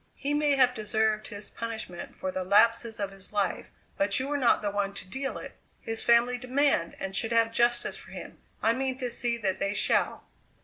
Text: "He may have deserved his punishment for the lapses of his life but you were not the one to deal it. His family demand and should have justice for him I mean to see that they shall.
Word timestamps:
"He 0.15 0.33
may 0.33 0.55
have 0.55 0.73
deserved 0.73 1.27
his 1.27 1.51
punishment 1.51 2.15
for 2.17 2.31
the 2.31 2.43
lapses 2.43 2.99
of 2.99 3.11
his 3.11 3.31
life 3.31 3.69
but 3.97 4.19
you 4.19 4.27
were 4.27 4.35
not 4.35 4.63
the 4.63 4.71
one 4.71 4.95
to 4.95 5.07
deal 5.07 5.37
it. 5.37 5.55
His 5.79 6.01
family 6.01 6.39
demand 6.39 6.95
and 6.99 7.15
should 7.15 7.31
have 7.31 7.51
justice 7.51 7.97
for 7.97 8.09
him 8.09 8.39
I 8.63 8.73
mean 8.73 8.97
to 8.97 9.11
see 9.11 9.37
that 9.37 9.59
they 9.59 9.75
shall. 9.75 10.23